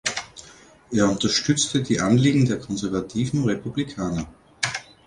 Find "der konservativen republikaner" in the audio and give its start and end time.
2.47-4.27